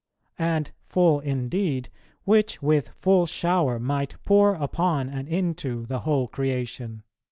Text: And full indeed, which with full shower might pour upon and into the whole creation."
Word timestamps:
And 0.39 0.71
full 0.89 1.19
indeed, 1.19 1.89
which 2.23 2.59
with 2.59 2.89
full 2.97 3.27
shower 3.27 3.77
might 3.77 4.15
pour 4.25 4.55
upon 4.55 5.09
and 5.09 5.27
into 5.27 5.85
the 5.85 5.99
whole 5.99 6.27
creation." 6.27 7.03